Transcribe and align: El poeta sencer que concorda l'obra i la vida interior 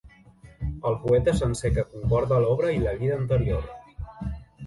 El 0.91 0.95
poeta 1.03 1.33
sencer 1.41 1.69
que 1.75 1.83
concorda 1.91 2.41
l'obra 2.45 2.71
i 2.77 2.81
la 2.87 2.93
vida 3.03 3.19
interior 3.25 3.71